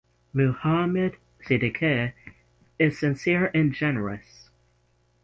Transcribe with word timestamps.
Muhammed 0.33 1.11
(Siddique) 1.45 2.13
is 2.79 2.97
sincere 2.97 3.51
and 3.53 3.71
generous. 3.71 4.49